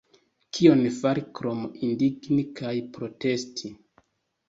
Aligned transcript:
Kion 0.57 0.81
fari 1.01 1.25
krom 1.41 1.63
indigni 1.91 2.49
kaj 2.63 2.75
protesti? 2.99 3.75